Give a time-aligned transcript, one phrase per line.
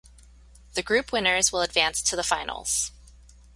[0.73, 2.91] The group winners will advance to the finals.